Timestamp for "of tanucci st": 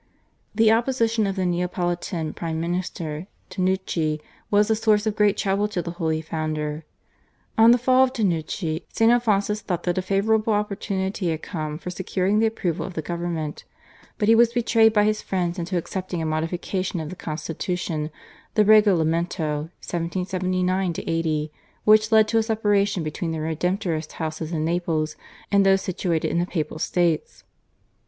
8.05-9.11